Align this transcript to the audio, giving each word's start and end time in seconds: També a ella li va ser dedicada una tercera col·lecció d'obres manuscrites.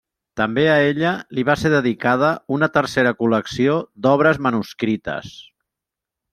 També 0.39 0.61
a 0.75 0.77
ella 0.93 1.11
li 1.39 1.43
va 1.49 1.55
ser 1.63 1.71
dedicada 1.73 2.31
una 2.57 2.71
tercera 2.79 3.13
col·lecció 3.21 3.79
d'obres 4.07 4.43
manuscrites. 4.49 5.33